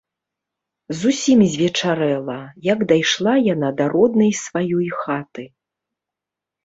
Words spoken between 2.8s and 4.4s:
дайшла яна да роднай